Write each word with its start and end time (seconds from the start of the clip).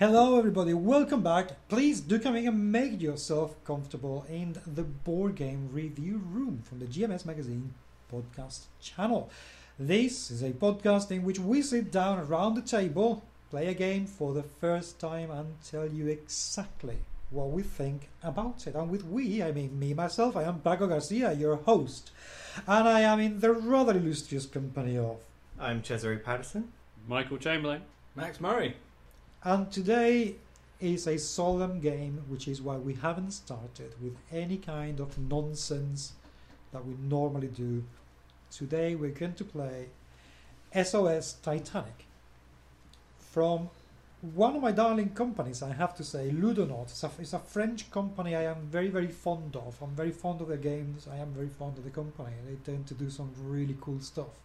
Hello, 0.00 0.38
everybody. 0.38 0.72
Welcome 0.72 1.22
back. 1.22 1.68
Please 1.68 2.00
do 2.00 2.18
come 2.18 2.34
in 2.34 2.48
and 2.48 2.72
make 2.72 3.02
yourself 3.02 3.62
comfortable 3.64 4.24
in 4.30 4.56
the 4.66 4.82
board 4.82 5.34
game 5.34 5.68
review 5.70 6.22
room 6.24 6.62
from 6.64 6.78
the 6.78 6.86
GMS 6.86 7.26
Magazine 7.26 7.74
podcast 8.10 8.60
channel. 8.80 9.28
This 9.78 10.30
is 10.30 10.42
a 10.42 10.52
podcast 10.52 11.10
in 11.10 11.22
which 11.22 11.38
we 11.38 11.60
sit 11.60 11.92
down 11.92 12.18
around 12.18 12.54
the 12.54 12.62
table, 12.62 13.22
play 13.50 13.66
a 13.66 13.74
game 13.74 14.06
for 14.06 14.32
the 14.32 14.42
first 14.42 14.98
time, 14.98 15.30
and 15.30 15.60
tell 15.62 15.86
you 15.86 16.06
exactly 16.06 16.96
what 17.28 17.50
we 17.50 17.62
think 17.62 18.08
about 18.22 18.66
it. 18.66 18.74
And 18.74 18.90
with 18.90 19.04
we, 19.04 19.42
I 19.42 19.52
mean 19.52 19.78
me, 19.78 19.92
myself, 19.92 20.34
I 20.34 20.44
am 20.44 20.60
Paco 20.60 20.86
Garcia, 20.86 21.34
your 21.34 21.56
host. 21.56 22.10
And 22.66 22.88
I 22.88 23.00
am 23.00 23.20
in 23.20 23.40
the 23.40 23.52
rather 23.52 23.98
illustrious 23.98 24.46
company 24.46 24.96
of. 24.96 25.18
I'm 25.58 25.82
Cesare 25.82 26.16
Patterson. 26.16 26.72
Michael 27.06 27.36
Chamberlain. 27.36 27.82
Max 28.16 28.40
Murray. 28.40 28.76
And 29.42 29.72
today 29.72 30.34
is 30.80 31.06
a 31.06 31.18
solemn 31.18 31.80
game, 31.80 32.24
which 32.28 32.46
is 32.46 32.60
why 32.60 32.76
we 32.76 32.94
haven't 32.94 33.30
started 33.30 33.94
with 34.02 34.14
any 34.30 34.58
kind 34.58 35.00
of 35.00 35.18
nonsense 35.18 36.12
that 36.72 36.84
we 36.84 36.94
normally 37.08 37.46
do. 37.46 37.84
Today 38.50 38.94
we're 38.94 39.10
going 39.10 39.32
to 39.34 39.44
play 39.44 39.86
SOS 40.74 41.34
Titanic 41.42 42.04
from 43.18 43.70
one 44.20 44.56
of 44.56 44.60
my 44.60 44.72
darling 44.72 45.10
companies, 45.10 45.62
I 45.62 45.72
have 45.72 45.96
to 45.96 46.04
say, 46.04 46.30
Ludonaute. 46.30 46.90
It's 46.90 47.02
a, 47.02 47.10
it's 47.18 47.32
a 47.32 47.38
French 47.38 47.90
company 47.90 48.36
I 48.36 48.42
am 48.42 48.68
very, 48.70 48.88
very 48.88 49.08
fond 49.08 49.56
of. 49.56 49.80
I'm 49.80 49.96
very 49.96 50.10
fond 50.10 50.42
of 50.42 50.48
their 50.48 50.58
games. 50.58 51.08
I 51.10 51.16
am 51.16 51.32
very 51.32 51.48
fond 51.48 51.78
of 51.78 51.84
the 51.84 51.90
company. 51.90 52.32
They 52.46 52.56
tend 52.70 52.86
to 52.88 52.94
do 52.94 53.08
some 53.08 53.30
really 53.42 53.76
cool 53.80 54.00
stuff. 54.00 54.38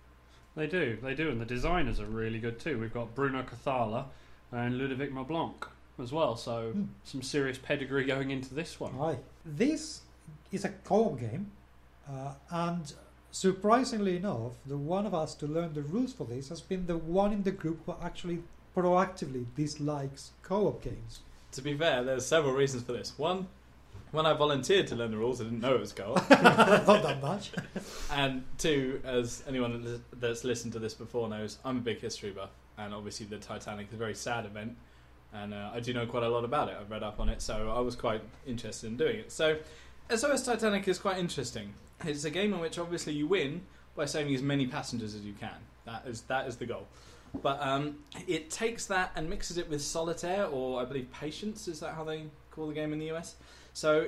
They 0.55 0.67
do, 0.67 0.98
they 1.03 1.16
do, 1.16 1.30
and 1.30 1.42
the 1.42 1.45
designers 1.45 2.00
are 2.00 2.05
really 2.05 2.39
good 2.39 2.59
too. 2.59 2.80
We've 2.80 2.94
got 2.94 3.14
Bruno 3.14 3.44
Cathala 3.44 4.05
and 4.56 4.78
Ludovic 4.78 5.11
Maublanc 5.14 5.67
as 6.02 6.11
well, 6.11 6.36
so 6.36 6.72
Hmm. 6.72 6.84
some 7.03 7.22
serious 7.22 7.58
pedigree 7.58 8.06
going 8.06 8.31
into 8.31 8.53
this 8.53 8.80
one. 8.80 8.94
Hi. 8.94 9.17
This 9.45 10.02
is 10.52 10.66
a 10.66 10.70
co-op 10.70 11.20
game, 11.20 11.52
uh, 12.09 12.34
and 12.50 12.94
surprisingly 13.31 14.17
enough, 14.17 14.53
the 14.66 14.78
one 14.78 15.06
of 15.06 15.14
us 15.14 15.36
to 15.36 15.45
learn 15.48 15.73
the 15.73 15.81
rules 15.81 16.14
for 16.14 16.26
this 16.26 16.50
has 16.50 16.61
been 16.61 16.88
the 16.88 16.98
one 16.98 17.31
in 17.33 17.44
the 17.44 17.52
group 17.52 17.80
who 17.86 17.95
actually 18.02 18.39
proactively 18.76 19.45
dislikes 19.56 20.31
co-op 20.42 20.81
games. 20.81 21.20
To 21.53 21.61
be 21.61 21.78
fair, 21.78 22.03
there's 22.03 22.26
several 22.26 22.53
reasons 22.53 22.83
for 22.83 22.92
this. 22.94 23.17
One, 23.17 23.48
when 24.11 24.26
I 24.26 24.33
volunteered 24.33 24.88
to 24.88 24.95
learn 24.95 25.11
the 25.11 25.17
rules, 25.17 25.39
I 25.42 25.45
didn't 25.45 25.61
know 25.61 25.76
it 25.76 25.80
was 25.80 25.94
co-op. 25.94 26.30
Not 26.42 27.03
that 27.03 27.22
much. 27.22 27.52
and 28.11 28.44
two, 28.58 29.02
as 29.06 29.44
anyone 29.48 30.02
that's 30.14 30.44
listened 30.44 30.73
to 30.73 30.80
this 30.80 30.94
before 30.94 31.28
knows, 31.30 31.58
I'm 31.66 31.78
a 31.78 31.81
big 31.81 32.00
history 32.02 32.31
buff, 32.31 32.50
and 32.78 32.94
obviously 32.94 33.26
the 33.26 33.38
Titanic 33.38 33.88
is 33.88 33.94
a 33.94 33.98
very 33.98 34.16
sad 34.16 34.45
event, 34.45 34.76
and 35.34 35.54
uh, 35.54 35.72
I 35.73 35.80
do 35.80 35.94
know 35.94 36.06
quite 36.06 36.23
a 36.23 36.30
lot 36.30 36.44
about 36.44 36.70
it. 36.70 36.78
I've 36.80 36.90
read 36.90 37.04
up 37.04 37.20
on 37.20 37.30
it, 37.30 37.42
so 37.42 37.73
I 37.76 37.80
was 37.80 37.95
quite 37.95 38.22
interested 38.45 38.88
in 38.88 38.98
doing 38.98 39.17
it. 39.17 39.32
So, 39.32 39.58
SOS 40.14 40.45
Titanic 40.45 40.88
is 40.88 41.00
quite 41.00 41.17
interesting. 41.17 41.73
It's 42.04 42.26
a 42.26 42.30
game 42.30 42.54
in 42.54 42.59
which 42.59 42.78
obviously 42.78 43.14
you 43.14 43.28
win 43.28 43.62
by 43.95 44.05
saving 44.05 44.36
as 44.36 44.42
many 44.42 44.67
passengers 44.67 45.16
as 45.16 45.22
you 45.22 45.33
can. 45.33 45.55
That 45.86 46.04
is 46.05 46.22
that 46.23 46.48
is 46.48 46.58
the 46.58 46.66
goal. 46.66 46.88
But 47.42 47.61
um, 47.61 47.98
it 48.27 48.49
takes 48.49 48.86
that 48.88 49.11
and 49.16 49.30
mixes 49.30 49.58
it 49.58 49.70
with 49.70 49.82
solitaire, 49.82 50.45
or 50.45 50.82
I 50.82 50.86
believe 50.86 51.11
patience. 51.11 51.67
Is 51.67 51.80
that 51.82 51.94
how 51.94 52.04
they 52.04 52.26
call 52.52 52.67
the 52.67 52.73
game 52.73 52.94
in 52.94 52.99
the 52.99 53.11
US? 53.11 53.36
So 53.73 54.08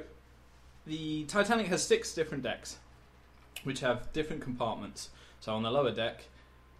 the 0.85 1.25
Titanic 1.25 1.67
has 1.67 1.83
six 1.83 2.13
different 2.13 2.43
decks, 2.43 2.77
which 3.63 3.81
have 3.81 4.11
different 4.13 4.41
compartments. 4.41 5.09
So 5.39 5.53
on 5.53 5.63
the 5.63 5.71
lower 5.71 5.91
deck, 5.91 6.23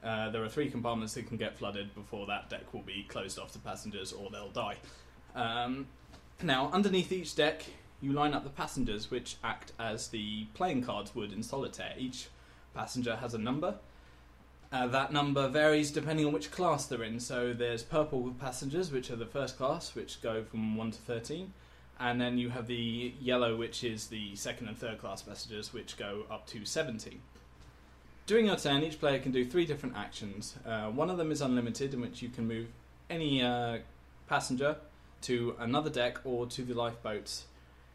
uh, 0.04 0.30
there 0.30 0.44
are 0.44 0.50
three 0.50 0.70
compartments 0.70 1.14
that 1.16 1.28
can 1.28 1.38
get 1.38 1.58
flooded 1.58 1.94
before 1.96 2.28
that 2.28 2.50
deck 2.50 2.74
will 2.74 2.82
be 2.82 3.06
closed 3.08 3.40
off 3.40 3.52
to 3.54 3.60
passengers 3.60 4.14
or 4.14 4.30
they'll 4.30 4.50
die. 4.50 4.76
Um, 5.36 5.88
now, 6.42 6.70
underneath 6.72 7.12
each 7.12 7.36
deck, 7.36 7.64
you 8.02 8.14
line 8.14 8.34
up 8.34 8.44
the 8.44 8.50
passengers, 8.50 9.10
which 9.10 9.38
act 9.44 9.74
as 9.80 10.10
the 10.10 10.46
playing 10.54 10.84
cards 10.84 11.16
would 11.16 11.34
in 11.34 11.42
solitaire. 11.42 11.94
Each 11.98 12.28
passenger 12.76 13.16
has 13.16 13.34
a 13.34 13.40
number. 13.40 13.76
Uh, 14.72 14.86
that 14.88 15.12
number 15.14 15.48
varies 15.48 15.92
depending 15.92 16.26
on 16.26 16.34
which 16.34 16.52
class 16.52 16.86
they're 16.86 17.04
in. 17.04 17.20
So 17.20 17.54
there's 17.54 17.84
purple 17.84 18.36
passengers, 18.40 18.92
which 18.92 19.10
are 19.10 19.16
the 19.16 19.26
first 19.26 19.58
class, 19.58 19.96
which 19.96 20.22
go 20.22 20.44
from 20.44 20.76
1 20.76 20.92
to 20.92 21.00
13 21.00 21.54
and 22.00 22.22
then 22.22 22.38
you 22.38 22.50
have 22.50 22.68
the 22.68 23.14
yellow, 23.20 23.56
which 23.56 23.84
is 23.84 24.08
the 24.08 24.36
second 24.36 24.68
and 24.68 24.78
third 24.78 25.00
class 25.00 25.22
passengers, 25.24 25.74
which 25.74 25.98
go 25.98 26.24
up 26.30 26.46
to 26.48 26.64
70. 26.64 27.20
During 28.28 28.48
your 28.48 28.58
turn, 28.58 28.84
each 28.84 29.00
player 29.00 29.20
can 29.20 29.32
do 29.32 29.46
three 29.46 29.66
different 29.66 29.96
actions. 29.96 30.56
Uh, 30.66 30.90
one 30.90 31.10
of 31.10 31.18
them 31.18 31.32
is 31.32 31.40
unlimited, 31.40 31.94
in 31.94 32.02
which 32.02 32.22
you 32.22 32.28
can 32.28 32.46
move 32.46 32.68
any 33.10 33.42
uh, 33.42 33.78
passenger 34.28 34.76
to 35.22 35.56
another 35.60 35.90
deck 35.90 36.20
or 36.26 36.46
to 36.48 36.62
the 36.64 36.74
lifeboats. 36.74 37.46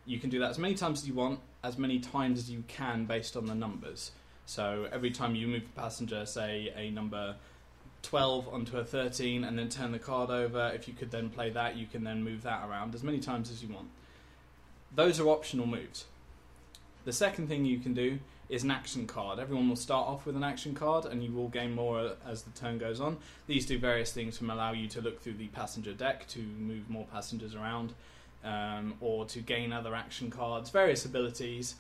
You 0.07 0.19
can 0.19 0.31
do 0.31 0.41
that 0.41 0.49
as 0.49 0.59
many 0.59 0.75
times 0.75 1.03
as 1.03 1.07
you 1.07 1.13
want, 1.13 1.41
as 1.63 1.77
many 1.77 1.99
times 1.99 2.39
as 2.39 2.51
you 2.51 2.65
can 2.67 3.05
based 3.05 3.37
on 3.37 3.45
the 3.45 3.55
numbers. 3.55 4.13
So 4.47 4.89
every 4.91 5.11
time 5.11 5.35
you 5.35 5.47
move 5.47 5.65
a 5.77 5.81
passenger, 5.81 6.25
say 6.25 6.73
a 6.75 6.91
number 6.91 7.37
12 8.01 8.49
onto 8.49 8.79
a 8.79 8.85
13 8.85 9.45
and 9.45 9.59
then 9.59 9.69
turn 9.69 9.93
the 9.93 9.99
card 9.99 10.31
over. 10.31 10.73
If 10.75 10.89
you 10.89 10.95
could 10.95 11.11
then 11.11 11.29
play 11.29 11.51
that, 11.51 11.77
you 11.77 11.87
can 11.87 12.05
then 12.05 12.25
move 12.25 12.43
that 12.45 12.67
around 12.67 12.95
as 12.95 13.03
many 13.03 13.19
times 13.19 13.51
as 13.51 13.63
you 13.63 13.69
want. 13.73 13.89
Those 14.95 15.21
are 15.21 15.29
optional 15.29 15.67
moves. 15.67 16.07
The 17.05 17.13
second 17.13 17.49
thing 17.49 17.67
you 17.67 17.81
can 17.81 17.93
do 17.93 18.19
is 18.49 18.65
an 18.65 18.71
action 18.71 19.07
card. 19.07 19.39
Everyone 19.39 19.69
will 19.69 19.77
start 19.77 20.07
off 20.09 20.27
with 20.27 20.37
an 20.37 20.45
action 20.45 20.75
card 20.75 21.07
and 21.07 21.23
you 21.23 21.33
will 21.33 21.49
gain 21.49 21.75
more 21.75 22.13
as 22.27 22.43
the 22.43 22.51
turn 22.51 22.79
goes 22.79 23.01
on. 23.01 23.17
These 23.47 23.67
do 23.67 23.79
various 23.79 24.13
things 24.13 24.37
from 24.37 24.51
allow 24.51 24.73
you 24.73 24.89
to 24.89 25.01
look 25.01 25.21
through 25.23 25.35
the 25.35 25.49
passenger 25.49 25.93
deck 25.93 26.27
to 26.29 26.41
move 26.41 26.91
more 26.91 27.07
passengers 27.13 27.55
around 27.55 27.95
um, 28.45 28.95
or 29.01 29.25
to 29.27 29.41
gain 29.41 29.73
other 29.73 29.95
action 29.95 30.31
cards, 30.31 30.71
various 30.71 31.05
abilities. 31.05 31.77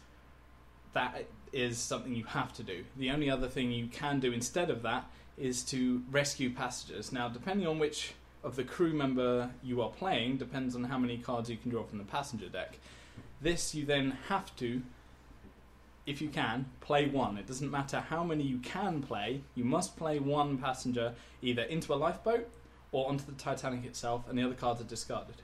That 0.92 1.26
is 1.52 1.78
something 1.78 2.14
you 2.14 2.24
have 2.24 2.52
to 2.54 2.62
do. 2.62 2.84
The 2.96 3.10
only 3.10 3.28
other 3.30 3.48
thing 3.48 3.70
you 3.70 3.88
can 3.88 4.20
do 4.20 4.32
instead 4.32 4.70
of 4.70 4.82
that 4.82 5.10
is 5.36 5.62
to 5.64 6.02
rescue 6.10 6.50
passengers. 6.50 7.12
Now, 7.12 7.28
depending 7.28 7.66
on 7.66 7.78
which 7.78 8.12
of 8.44 8.56
the 8.56 8.64
crew 8.64 8.92
member 8.92 9.50
you 9.62 9.82
are 9.82 9.90
playing, 9.90 10.36
depends 10.36 10.74
on 10.74 10.84
how 10.84 10.98
many 10.98 11.18
cards 11.18 11.48
you 11.50 11.56
can 11.56 11.70
draw 11.70 11.84
from 11.84 11.98
the 11.98 12.04
passenger 12.04 12.48
deck. 12.48 12.78
This 13.40 13.74
you 13.74 13.84
then 13.84 14.18
have 14.28 14.54
to, 14.56 14.82
if 16.06 16.20
you 16.20 16.28
can, 16.28 16.66
play 16.80 17.06
one. 17.06 17.38
It 17.38 17.46
doesn't 17.46 17.70
matter 17.70 18.00
how 18.00 18.24
many 18.24 18.44
you 18.44 18.58
can 18.58 19.02
play, 19.02 19.42
you 19.54 19.64
must 19.64 19.96
play 19.96 20.18
one 20.18 20.58
passenger 20.58 21.14
either 21.40 21.62
into 21.62 21.92
a 21.92 21.96
lifeboat 21.96 22.48
or 22.90 23.08
onto 23.08 23.24
the 23.24 23.32
Titanic 23.32 23.84
itself, 23.84 24.28
and 24.28 24.38
the 24.38 24.42
other 24.42 24.54
cards 24.54 24.80
are 24.80 24.84
discarded. 24.84 25.36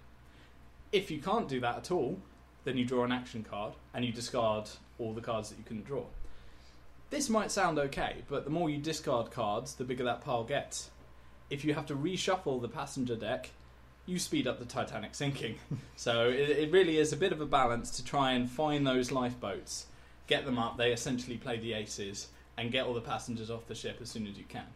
If 0.92 1.10
you 1.10 1.18
can't 1.18 1.48
do 1.48 1.60
that 1.60 1.76
at 1.76 1.90
all, 1.90 2.20
then 2.64 2.76
you 2.76 2.84
draw 2.84 3.04
an 3.04 3.12
action 3.12 3.44
card 3.48 3.74
and 3.94 4.04
you 4.04 4.12
discard 4.12 4.68
all 4.98 5.12
the 5.12 5.20
cards 5.20 5.48
that 5.48 5.58
you 5.58 5.64
couldn't 5.64 5.86
draw. 5.86 6.04
This 7.10 7.30
might 7.30 7.50
sound 7.50 7.78
okay, 7.78 8.16
but 8.28 8.44
the 8.44 8.50
more 8.50 8.68
you 8.68 8.78
discard 8.78 9.30
cards, 9.30 9.74
the 9.74 9.84
bigger 9.84 10.04
that 10.04 10.20
pile 10.20 10.44
gets. 10.44 10.90
If 11.48 11.64
you 11.64 11.72
have 11.72 11.86
to 11.86 11.94
reshuffle 11.94 12.60
the 12.60 12.68
passenger 12.68 13.16
deck, 13.16 13.50
you 14.04 14.18
speed 14.18 14.46
up 14.46 14.58
the 14.58 14.66
Titanic 14.66 15.14
sinking. 15.14 15.58
so 15.96 16.28
it, 16.28 16.50
it 16.50 16.72
really 16.72 16.98
is 16.98 17.12
a 17.12 17.16
bit 17.16 17.32
of 17.32 17.40
a 17.40 17.46
balance 17.46 17.90
to 17.92 18.04
try 18.04 18.32
and 18.32 18.50
find 18.50 18.86
those 18.86 19.10
lifeboats, 19.10 19.86
get 20.28 20.44
them 20.44 20.58
up, 20.58 20.76
they 20.76 20.92
essentially 20.92 21.36
play 21.36 21.58
the 21.58 21.72
aces, 21.72 22.28
and 22.56 22.70
get 22.70 22.86
all 22.86 22.94
the 22.94 23.00
passengers 23.00 23.50
off 23.50 23.66
the 23.66 23.74
ship 23.74 23.98
as 24.00 24.10
soon 24.10 24.26
as 24.26 24.38
you 24.38 24.44
can. 24.48 24.66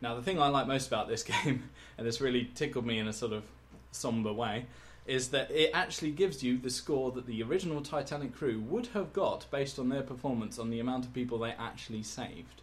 Now, 0.00 0.14
the 0.14 0.22
thing 0.22 0.40
I 0.40 0.48
like 0.48 0.66
most 0.66 0.86
about 0.86 1.08
this 1.08 1.22
game, 1.44 1.64
and 1.98 2.06
this 2.06 2.20
really 2.20 2.50
tickled 2.54 2.86
me 2.86 2.98
in 2.98 3.08
a 3.08 3.12
sort 3.12 3.32
of 3.32 3.42
somber 3.90 4.32
way, 4.32 4.66
is 5.06 5.28
that 5.28 5.50
it 5.50 5.70
actually 5.74 6.10
gives 6.10 6.42
you 6.42 6.58
the 6.58 6.70
score 6.70 7.12
that 7.12 7.26
the 7.26 7.42
original 7.42 7.82
Titanic 7.82 8.34
crew 8.34 8.60
would 8.60 8.86
have 8.88 9.12
got 9.12 9.46
based 9.50 9.78
on 9.78 9.88
their 9.88 10.02
performance 10.02 10.58
on 10.58 10.70
the 10.70 10.80
amount 10.80 11.04
of 11.04 11.12
people 11.12 11.38
they 11.38 11.52
actually 11.52 12.02
saved. 12.02 12.62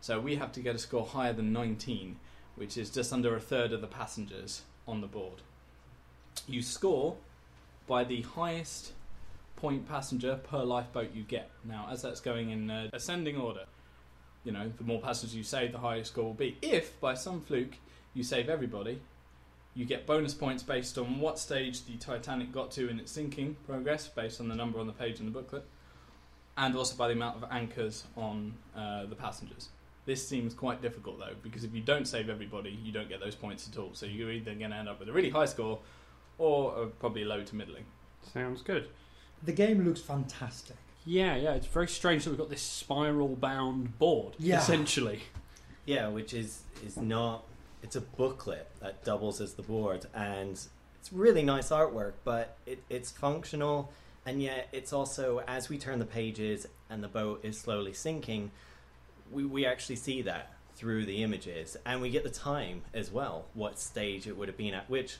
So 0.00 0.20
we 0.20 0.36
have 0.36 0.52
to 0.52 0.60
get 0.60 0.74
a 0.74 0.78
score 0.78 1.06
higher 1.06 1.32
than 1.32 1.52
19, 1.52 2.16
which 2.56 2.76
is 2.76 2.90
just 2.90 3.12
under 3.12 3.34
a 3.36 3.40
third 3.40 3.72
of 3.72 3.80
the 3.80 3.86
passengers 3.86 4.62
on 4.86 5.00
the 5.00 5.06
board. 5.06 5.42
You 6.46 6.62
score 6.62 7.16
by 7.86 8.04
the 8.04 8.22
highest 8.22 8.92
point 9.56 9.88
passenger 9.88 10.40
per 10.42 10.62
lifeboat 10.62 11.14
you 11.14 11.22
get. 11.22 11.50
Now, 11.64 11.88
as 11.90 12.02
that's 12.02 12.20
going 12.20 12.50
in 12.50 12.70
uh, 12.70 12.90
ascending 12.92 13.36
order, 13.36 13.64
you 14.44 14.52
know, 14.52 14.72
the 14.76 14.84
more 14.84 15.00
passengers 15.00 15.34
you 15.34 15.44
save, 15.44 15.72
the 15.72 15.78
higher 15.78 16.04
score 16.04 16.24
will 16.24 16.34
be. 16.34 16.58
If 16.62 16.98
by 17.00 17.14
some 17.14 17.40
fluke 17.40 17.76
you 18.14 18.22
save 18.24 18.48
everybody, 18.48 19.00
you 19.74 19.84
get 19.84 20.06
bonus 20.06 20.34
points 20.34 20.62
based 20.62 20.98
on 20.98 21.20
what 21.20 21.38
stage 21.38 21.84
the 21.86 21.96
Titanic 21.96 22.52
got 22.52 22.70
to 22.72 22.88
in 22.88 22.98
its 22.98 23.12
sinking 23.12 23.56
progress, 23.66 24.08
based 24.08 24.40
on 24.40 24.48
the 24.48 24.54
number 24.54 24.78
on 24.78 24.86
the 24.86 24.92
page 24.92 25.20
in 25.20 25.26
the 25.26 25.32
booklet, 25.32 25.64
and 26.58 26.76
also 26.76 26.96
by 26.96 27.08
the 27.08 27.14
amount 27.14 27.42
of 27.42 27.48
anchors 27.50 28.04
on 28.16 28.54
uh, 28.76 29.06
the 29.06 29.14
passengers. 29.14 29.70
This 30.04 30.26
seems 30.26 30.52
quite 30.52 30.82
difficult 30.82 31.18
though, 31.20 31.34
because 31.42 31.64
if 31.64 31.72
you 31.72 31.80
don't 31.80 32.06
save 32.06 32.28
everybody, 32.28 32.76
you 32.82 32.92
don't 32.92 33.08
get 33.08 33.20
those 33.20 33.36
points 33.36 33.68
at 33.70 33.78
all. 33.78 33.90
So 33.92 34.04
you're 34.04 34.32
either 34.32 34.54
going 34.54 34.70
to 34.70 34.76
end 34.76 34.88
up 34.88 34.98
with 34.98 35.08
a 35.08 35.12
really 35.12 35.30
high 35.30 35.46
score 35.46 35.78
or 36.38 36.76
uh, 36.76 36.86
probably 36.98 37.24
low 37.24 37.42
to 37.42 37.56
middling. 37.56 37.84
Sounds 38.32 38.62
good. 38.62 38.88
The 39.44 39.52
game 39.52 39.84
looks 39.84 40.00
fantastic. 40.00 40.76
Yeah, 41.04 41.34
yeah, 41.36 41.54
it's 41.54 41.66
very 41.66 41.88
strange 41.88 42.24
that 42.24 42.30
we've 42.30 42.38
got 42.38 42.48
this 42.50 42.62
spiral 42.62 43.28
bound 43.34 43.98
board, 43.98 44.34
Yeah. 44.38 44.58
essentially. 44.60 45.20
Yeah, 45.84 46.08
which 46.08 46.32
is 46.32 46.62
is 46.86 46.96
not 46.96 47.44
it's 47.82 47.96
a 47.96 48.00
booklet 48.00 48.68
that 48.80 49.04
doubles 49.04 49.40
as 49.40 49.54
the 49.54 49.62
board, 49.62 50.06
and 50.14 50.52
it's 51.00 51.12
really 51.12 51.42
nice 51.42 51.70
artwork, 51.70 52.12
but 52.22 52.56
it, 52.66 52.80
it's 52.88 53.10
functional, 53.10 53.90
and 54.24 54.40
yet 54.40 54.68
it's 54.70 54.92
also 54.92 55.40
as 55.48 55.68
we 55.68 55.76
turn 55.78 55.98
the 55.98 56.04
pages 56.06 56.68
and 56.88 57.02
the 57.02 57.08
boat 57.08 57.40
is 57.44 57.58
slowly 57.58 57.92
sinking, 57.92 58.52
we 59.32 59.44
we 59.44 59.66
actually 59.66 59.96
see 59.96 60.22
that 60.22 60.52
through 60.76 61.04
the 61.04 61.24
images, 61.24 61.76
and 61.84 62.00
we 62.00 62.10
get 62.10 62.22
the 62.22 62.30
time 62.30 62.82
as 62.94 63.10
well, 63.10 63.46
what 63.54 63.80
stage 63.80 64.28
it 64.28 64.36
would 64.36 64.46
have 64.46 64.56
been 64.56 64.74
at, 64.74 64.88
which 64.88 65.16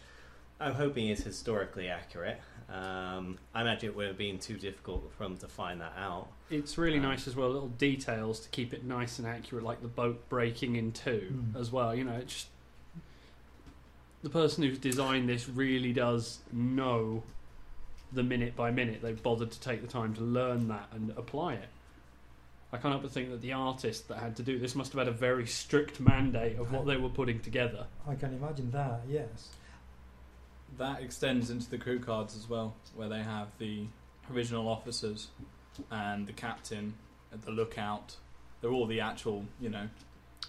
I'm 0.60 0.75
hoping 0.75 1.08
is 1.08 1.22
historically 1.22 1.88
accurate. 1.88 2.40
Um, 2.72 3.38
I 3.54 3.62
imagine 3.62 3.90
it 3.90 3.96
would 3.96 4.06
have 4.06 4.16
been 4.19 4.38
too 4.38 4.56
difficult 4.56 5.12
for 5.16 5.25
them 5.25 5.37
to 5.38 5.49
find 5.49 5.81
that 5.81 5.93
out. 5.99 6.28
It's 6.50 6.78
really 6.78 6.99
Um, 6.99 7.02
nice 7.04 7.26
as 7.26 7.34
well, 7.37 7.50
little 7.50 7.69
details 7.69 8.40
to 8.40 8.49
keep 8.49 8.72
it 8.72 8.84
nice 8.84 9.19
and 9.19 9.26
accurate, 9.28 9.64
like 9.64 9.82
the 9.82 9.88
boat 9.88 10.28
breaking 10.28 10.76
in 10.76 10.93
two 10.93 11.32
Mm. 11.54 11.60
as 11.60 11.70
well. 11.72 11.94
You 11.94 12.04
know, 12.04 12.12
it's 12.14 12.32
just 12.32 12.46
the 14.22 14.31
person 14.31 14.62
who's 14.62 14.78
designed 14.78 15.28
this 15.28 15.49
really 15.49 15.93
does 15.93 16.38
know 16.52 17.25
the 18.12 18.22
minute 18.22 18.54
by 18.54 18.70
minute. 18.70 19.02
They've 19.02 19.20
bothered 19.22 19.50
to 19.50 19.60
take 19.60 19.81
the 19.82 19.88
time 19.88 20.14
to 20.14 20.20
learn 20.20 20.69
that 20.69 20.88
and 20.93 21.10
apply 21.16 21.54
it. 21.54 21.69
I 22.72 22.78
can't 22.78 22.93
help 22.93 23.02
but 23.02 23.10
think 23.10 23.28
that 23.31 23.43
the 23.43 23.52
artist 23.52 24.08
that 24.08 24.19
had 24.19 24.37
to 24.37 24.43
do 24.43 24.58
this 24.58 24.75
must 24.75 24.93
have 24.93 24.99
had 25.00 25.08
a 25.08 25.16
very 25.16 25.46
strict 25.46 26.00
mandate 26.00 26.56
of 26.58 26.72
what 26.72 26.87
they 26.87 26.96
were 26.96 27.08
putting 27.10 27.40
together. 27.40 27.87
I 28.06 28.14
can 28.14 28.32
imagine 28.32 28.70
that. 28.70 29.00
Yes. 29.08 29.50
That 30.79 31.01
extends 31.03 31.51
into 31.51 31.69
the 31.69 31.79
crew 31.79 31.99
cards 31.99 32.37
as 32.37 32.49
well, 32.49 32.75
where 32.95 33.09
they 33.09 33.23
have 33.23 33.49
the 33.59 33.85
original 34.33 34.69
officers 34.69 35.29
and 35.91 36.27
the 36.27 36.33
captain, 36.33 36.95
and 37.31 37.43
the 37.43 37.51
lookout. 37.51 38.17
They're 38.61 38.71
all 38.71 38.87
the 38.87 39.01
actual, 39.01 39.45
you 39.61 39.69
know, 39.71 39.89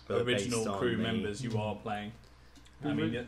But 0.08 0.22
original 0.22 0.66
crew 0.78 0.98
the- 0.98 1.04
members 1.04 1.44
you 1.44 1.58
are 1.58 1.76
playing. 1.76 2.12
I 2.86 2.94
mean, 2.94 3.14
the, 3.14 3.26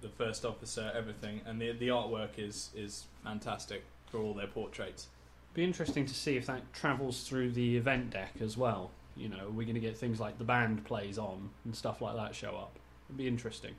the 0.00 0.08
first 0.08 0.44
officer, 0.44 0.90
everything, 0.94 1.40
and 1.46 1.60
the 1.60 1.72
the 1.72 1.88
artwork 1.88 2.38
is 2.38 2.70
is 2.74 3.04
fantastic 3.22 3.84
for 4.10 4.18
all 4.18 4.34
their 4.34 4.48
portraits. 4.48 5.06
Be 5.54 5.62
interesting 5.64 6.04
to 6.06 6.14
see 6.14 6.36
if 6.36 6.46
that 6.46 6.72
travels 6.72 7.22
through 7.22 7.52
the 7.52 7.76
event 7.76 8.10
deck 8.10 8.34
as 8.40 8.56
well. 8.56 8.90
You 9.16 9.28
know, 9.28 9.48
we're 9.48 9.64
going 9.64 9.74
to 9.74 9.80
get 9.80 9.96
things 9.96 10.20
like 10.20 10.38
the 10.38 10.44
band 10.44 10.84
plays 10.84 11.18
on 11.18 11.50
and 11.64 11.74
stuff 11.74 12.00
like 12.00 12.14
that 12.16 12.34
show 12.34 12.50
up. 12.56 12.76
It'd 13.08 13.16
be 13.16 13.26
interesting. 13.26 13.74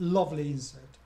Lovely 0.00 0.50
insert. 0.50 0.96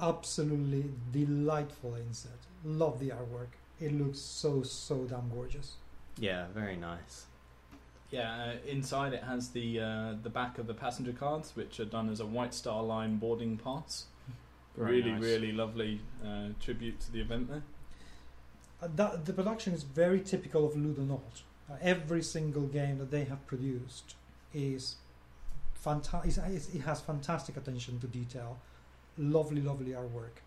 Absolutely 0.00 0.90
delightful 1.12 1.94
insert. 1.94 2.40
Love 2.64 2.98
the 2.98 3.10
artwork. 3.10 3.54
It 3.80 3.92
looks 3.92 4.18
so 4.18 4.62
so 4.64 5.04
damn 5.04 5.30
gorgeous. 5.30 5.74
Yeah, 6.18 6.46
very 6.52 6.76
nice. 6.76 7.26
Yeah, 8.10 8.32
uh, 8.32 8.68
inside 8.68 9.12
it 9.12 9.22
has 9.22 9.50
the 9.50 9.80
uh, 9.80 10.14
the 10.20 10.30
back 10.30 10.58
of 10.58 10.66
the 10.66 10.74
passenger 10.74 11.12
cards, 11.12 11.52
which 11.54 11.78
are 11.78 11.84
done 11.84 12.10
as 12.10 12.18
a 12.18 12.26
White 12.26 12.54
Star 12.54 12.82
Line 12.82 13.18
boarding 13.18 13.56
pass. 13.56 14.06
Very 14.76 15.00
really, 15.00 15.12
nice. 15.12 15.22
really 15.22 15.52
lovely 15.52 16.00
uh, 16.24 16.48
tribute 16.60 17.00
to 17.00 17.12
the 17.12 17.20
event 17.20 17.48
there. 17.48 17.62
Uh, 18.82 18.88
that, 18.94 19.26
the 19.26 19.32
production 19.32 19.72
is 19.72 19.82
very 19.82 20.20
typical 20.20 20.64
of 20.64 20.74
Ludonaute. 20.74 21.42
Uh, 21.68 21.74
every 21.82 22.22
single 22.22 22.62
game 22.62 22.98
that 22.98 23.10
they 23.10 23.24
have 23.24 23.44
produced 23.46 24.14
is 24.54 24.96
fantastic. 25.80 26.36
It 26.74 26.80
has 26.82 27.00
fantastic 27.00 27.56
attention 27.56 27.98
to 28.00 28.06
detail, 28.06 28.58
lovely, 29.16 29.60
lovely 29.60 29.92
artwork, 29.92 30.42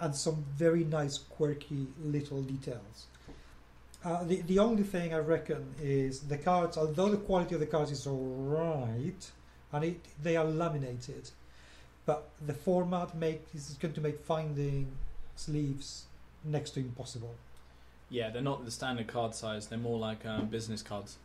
and 0.00 0.14
some 0.14 0.44
very 0.54 0.84
nice, 0.84 1.18
quirky 1.18 1.86
little 2.02 2.42
details. 2.42 3.06
Uh, 4.04 4.24
the 4.24 4.42
the 4.42 4.58
only 4.58 4.82
thing 4.82 5.14
I 5.14 5.18
reckon 5.18 5.74
is 5.80 6.20
the 6.20 6.38
cards. 6.38 6.76
Although 6.76 7.10
the 7.10 7.18
quality 7.18 7.54
of 7.54 7.60
the 7.60 7.66
cards 7.66 7.90
is 7.90 8.06
alright, 8.06 9.30
and 9.72 9.84
it, 9.84 10.00
they 10.22 10.36
are 10.36 10.44
laminated, 10.44 11.30
but 12.04 12.28
the 12.44 12.54
format 12.54 13.14
make 13.16 13.44
is 13.54 13.76
going 13.80 13.94
to 13.94 14.00
make 14.00 14.18
finding 14.18 14.88
sleeves 15.36 16.06
next 16.44 16.70
to 16.70 16.80
impossible. 16.80 17.34
Yeah, 18.10 18.30
they're 18.30 18.42
not 18.42 18.64
the 18.64 18.70
standard 18.70 19.06
card 19.06 19.34
size. 19.34 19.68
They're 19.68 19.78
more 19.78 19.98
like 19.98 20.26
um, 20.26 20.46
business 20.46 20.82
cards. 20.82 21.16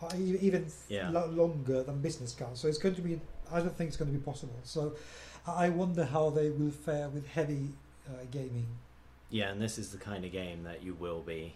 Uh, 0.00 0.08
e- 0.16 0.38
even 0.40 0.66
Yeah. 0.88 1.10
longer 1.10 1.82
than 1.82 2.00
business 2.00 2.32
cards. 2.34 2.60
So 2.60 2.68
it's 2.68 2.78
going 2.78 2.94
to 2.94 3.02
be. 3.02 3.20
I 3.50 3.60
don't 3.60 3.76
think 3.76 3.88
it's 3.88 3.96
going 3.96 4.12
to 4.12 4.16
be 4.16 4.22
possible. 4.24 4.56
So 4.62 4.94
I 5.46 5.66
I 5.66 5.68
wonder 5.70 6.04
how 6.04 6.30
they 6.30 6.50
will 6.50 6.70
fare 6.70 7.08
with 7.08 7.26
heavy 7.28 7.70
uh, 8.08 8.24
gaming. 8.30 8.66
Yeah, 9.30 9.50
and 9.50 9.60
this 9.60 9.76
is 9.78 9.90
the 9.90 9.98
kind 9.98 10.24
of 10.24 10.32
game 10.32 10.62
that 10.64 10.82
you 10.82 10.94
will 10.94 11.20
be, 11.20 11.54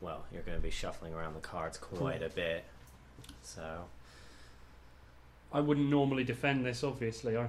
well, 0.00 0.24
you're 0.32 0.42
going 0.42 0.56
to 0.58 0.62
be 0.62 0.70
shuffling 0.70 1.14
around 1.14 1.34
the 1.34 1.40
cards 1.40 1.78
quite 1.78 2.22
a 2.22 2.28
bit. 2.28 2.64
So, 3.42 3.84
I 5.52 5.60
wouldn't 5.60 5.88
normally 5.88 6.24
defend 6.24 6.64
this, 6.66 6.82
obviously. 6.84 7.36
I 7.36 7.48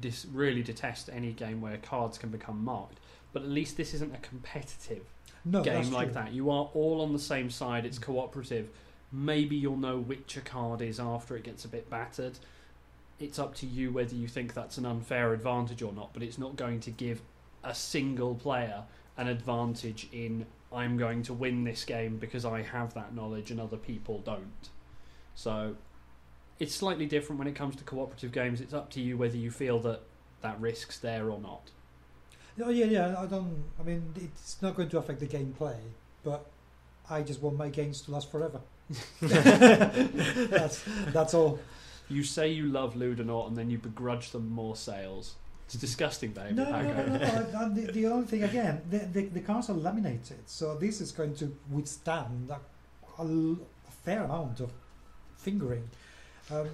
dis- 0.00 0.26
really 0.32 0.62
detest 0.62 1.10
any 1.12 1.32
game 1.32 1.60
where 1.60 1.76
cards 1.78 2.16
can 2.18 2.30
become 2.30 2.62
marked. 2.64 2.98
But 3.32 3.42
at 3.42 3.48
least 3.48 3.76
this 3.76 3.92
isn't 3.94 4.14
a 4.14 4.18
competitive 4.18 5.04
No, 5.44 5.62
game 5.62 5.90
like 5.92 6.08
true. 6.08 6.14
that. 6.14 6.32
You 6.32 6.50
are 6.50 6.68
all 6.74 7.00
on 7.00 7.12
the 7.12 7.18
same 7.18 7.50
side, 7.50 7.84
it's 7.84 7.98
cooperative. 7.98 8.68
Maybe 9.12 9.56
you'll 9.56 9.76
know 9.76 9.98
which 9.98 10.36
a 10.36 10.40
card 10.40 10.82
is 10.82 11.00
after 11.00 11.36
it 11.36 11.44
gets 11.44 11.64
a 11.64 11.68
bit 11.68 11.90
battered. 11.90 12.38
It's 13.18 13.38
up 13.38 13.54
to 13.56 13.66
you 13.66 13.92
whether 13.92 14.14
you 14.14 14.28
think 14.28 14.54
that's 14.54 14.78
an 14.78 14.86
unfair 14.86 15.32
advantage 15.32 15.82
or 15.82 15.92
not, 15.92 16.12
but 16.12 16.22
it's 16.22 16.38
not 16.38 16.56
going 16.56 16.80
to 16.80 16.90
give 16.90 17.20
a 17.62 17.74
single 17.74 18.34
player 18.34 18.84
an 19.16 19.28
advantage 19.28 20.08
in 20.12 20.46
I'm 20.72 20.96
going 20.96 21.22
to 21.24 21.34
win 21.34 21.64
this 21.64 21.84
game 21.84 22.18
because 22.18 22.44
I 22.44 22.62
have 22.62 22.94
that 22.94 23.14
knowledge 23.14 23.50
and 23.50 23.60
other 23.60 23.76
people 23.76 24.20
don't. 24.20 24.70
So 25.34 25.76
it's 26.58 26.74
slightly 26.74 27.06
different 27.06 27.38
when 27.38 27.48
it 27.48 27.54
comes 27.54 27.74
to 27.76 27.84
cooperative 27.84 28.32
games. 28.32 28.60
It's 28.60 28.72
up 28.72 28.90
to 28.90 29.00
you 29.00 29.16
whether 29.16 29.36
you 29.36 29.50
feel 29.50 29.80
that 29.80 30.02
that 30.42 30.60
risk's 30.60 30.98
there 30.98 31.30
or 31.30 31.40
not. 31.40 31.70
Oh 32.62 32.70
yeah, 32.70 32.84
yeah. 32.84 33.18
I 33.18 33.26
don't. 33.26 33.64
I 33.78 33.82
mean, 33.82 34.12
it's 34.16 34.60
not 34.60 34.76
going 34.76 34.88
to 34.90 34.98
affect 34.98 35.20
the 35.20 35.26
gameplay, 35.26 35.76
but 36.22 36.46
I 37.08 37.22
just 37.22 37.40
want 37.40 37.56
my 37.56 37.68
games 37.68 38.02
to 38.02 38.10
last 38.10 38.30
forever. 38.30 38.60
that's 40.50 40.82
that's 41.12 41.34
all. 41.34 41.58
You 42.08 42.24
say 42.24 42.48
you 42.48 42.66
love 42.66 42.94
Ludonaute 42.94 43.46
and 43.48 43.56
then 43.56 43.70
you 43.70 43.78
begrudge 43.78 44.30
them 44.30 44.50
more 44.50 44.74
sales. 44.76 45.34
It's 45.66 45.76
disgusting, 45.76 46.32
baby. 46.32 46.54
No, 46.54 46.64
no, 46.64 46.82
no, 46.82 46.82
no. 46.82 47.06
no, 47.06 47.14
Okay. 47.14 47.46
no. 47.52 47.60
And 47.60 47.76
the, 47.76 47.92
the 47.92 48.06
only 48.08 48.26
thing 48.26 48.42
again, 48.42 48.82
the, 48.90 48.98
the 48.98 49.26
the 49.26 49.40
cards 49.40 49.70
are 49.70 49.74
laminated, 49.74 50.48
so 50.48 50.76
this 50.76 51.00
is 51.00 51.12
going 51.12 51.34
to 51.36 51.56
withstand 51.70 52.50
a, 52.50 52.54
a 53.22 53.24
l- 53.24 53.58
a 53.88 53.90
fair 54.04 54.24
amount 54.24 54.58
of 54.60 54.72
fingering. 55.36 55.88
Um, 56.50 56.66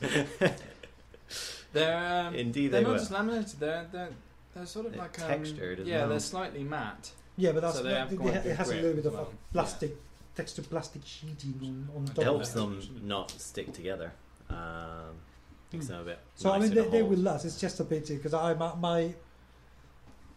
They're 1.72 2.26
um, 2.26 2.34
indeed, 2.34 2.68
they're 2.70 2.80
they 2.80 2.84
not 2.84 2.92
will. 2.92 2.98
just 2.98 3.10
laminated. 3.10 3.60
They're 3.60 3.86
they're 3.90 4.08
they're 4.54 4.66
sort 4.66 4.86
of 4.86 4.92
They're 4.92 5.00
like 5.02 5.20
um, 5.22 5.28
textured 5.28 5.80
as 5.80 5.86
Yeah, 5.86 6.00
well. 6.00 6.08
they're 6.10 6.20
slightly 6.20 6.64
matte. 6.64 7.10
yeah, 7.36 7.52
but 7.52 7.62
that's 7.62 7.76
So 7.76 7.82
they 7.82 7.94
have 7.94 8.12
it, 8.12 8.16
quite 8.18 8.34
it 8.36 8.56
has 8.56 8.68
a 8.70 8.74
little 8.74 8.92
bit 8.94 9.06
of 9.06 9.12
well. 9.14 9.22
a 9.32 9.52
plastic 9.54 9.90
texture, 9.90 9.98
plastic 10.34 11.02
sheeting 11.04 11.88
on, 11.94 11.96
on 11.96 12.04
It 12.04 12.08
top. 12.08 12.18
It 12.18 12.24
helps 12.24 12.50
them 12.50 12.80
not 13.02 13.30
stick 13.30 13.72
together. 13.72 14.12
Um, 14.50 15.16
makes 15.72 15.86
them 15.86 16.00
a 16.00 16.04
bit. 16.04 16.18
So 16.34 16.50
I 16.50 16.58
nicer 16.58 16.66
mean, 16.68 16.76
they, 16.76 16.84
to 16.84 16.90
they 16.90 17.00
hold. 17.00 17.10
will 17.10 17.18
last. 17.18 17.44
It's 17.44 17.60
just 17.60 17.80
a 17.80 17.84
pity 17.84 18.16
because 18.16 18.34
I 18.34 18.54
my, 18.54 18.74
my 18.76 19.14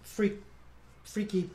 freak, 0.01 0.41
freaky, 1.03 1.49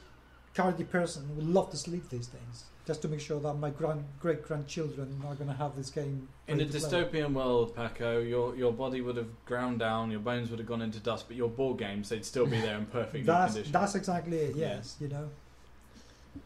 cardy 0.55 0.89
person 0.89 1.35
would 1.37 1.47
love 1.47 1.71
to 1.71 1.77
sleep 1.77 2.09
these 2.11 2.27
things 2.29 2.65
just 2.87 3.03
to 3.03 3.09
make 3.09 3.21
sure 3.21 3.39
that 3.41 3.55
my 3.55 3.71
grand 3.71 4.05
great 4.19 4.43
grandchildren 4.43 5.23
are 5.25 5.35
going 5.35 5.49
to 5.49 5.55
have 5.57 5.77
this 5.77 5.91
game. 5.91 6.29
In 6.49 6.55
a 6.61 6.65
ready 6.65 6.71
to 6.73 6.81
play. 6.81 7.05
dystopian 7.05 7.33
world, 7.33 7.75
Paco, 7.77 8.21
your 8.21 8.57
your 8.57 8.73
body 8.73 9.01
would 9.01 9.17
have 9.17 9.29
ground 9.45 9.79
down, 9.79 10.11
your 10.11 10.21
bones 10.21 10.51
would 10.51 10.59
have 10.59 10.69
gone 10.69 10.83
into 10.83 10.99
dust, 10.99 11.27
but 11.29 11.37
your 11.37 11.49
board 11.49 11.79
games 11.79 12.09
they'd 12.09 12.25
still 12.25 12.47
be 12.47 12.61
there 12.61 12.77
in 12.77 12.87
perfect 12.87 13.27
That's 13.27 13.53
condition. 13.55 13.73
that's 13.73 13.95
exactly 13.95 14.39
it. 14.39 14.57
Yeah. 14.57 14.67
Yes, 14.77 14.97
you 15.01 15.09
know, 15.09 15.29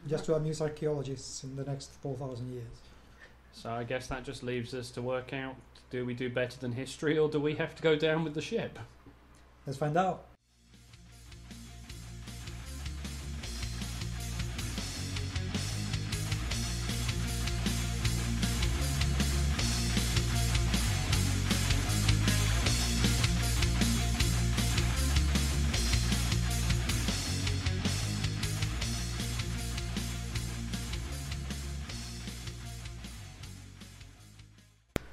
just 0.09 0.25
to 0.27 0.35
amuse 0.35 0.61
archaeologists 0.61 1.45
in 1.45 1.57
the 1.57 1.65
next 1.65 1.93
four 2.01 2.17
thousand 2.17 2.53
years. 2.53 2.65
So 3.53 3.71
I 3.71 3.85
guess 3.85 4.09
that 4.09 4.25
just 4.25 4.43
leaves 4.43 4.75
us 4.75 4.91
to 4.93 5.03
work 5.03 5.33
out 5.33 5.57
do 5.95 6.05
we 6.05 6.13
do 6.13 6.29
better 6.29 6.59
than 6.59 6.73
history 6.73 7.17
or 7.17 7.29
do 7.29 7.39
we 7.39 7.55
have 7.55 7.75
to 7.77 7.83
go 7.83 7.95
down 7.95 8.25
with 8.25 8.35
the 8.35 8.41
ship? 8.41 8.81
Let's 9.65 9.79
find 9.79 9.97
out. 9.97 10.34